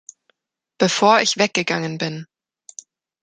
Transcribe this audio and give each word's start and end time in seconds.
Bevor 0.79 1.21
ich 1.21 1.37
weggegangen 1.37 1.99
bin. 1.99 2.25